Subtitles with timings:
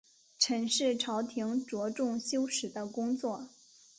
[0.39, 3.47] 陈氏朝廷着重修史的工作。